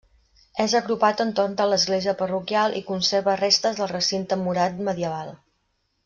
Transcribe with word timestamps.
És 0.63 0.73
agrupat 0.79 1.19
entorn 1.25 1.51
de 1.59 1.67
l'església 1.73 2.15
parroquial 2.23 2.75
i 2.81 2.83
conserva 2.89 3.35
restes 3.45 3.77
del 3.81 3.91
recinte 3.95 4.39
murat 4.47 4.81
medieval. 4.89 5.31